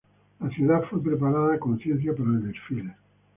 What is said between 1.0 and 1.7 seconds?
preparada a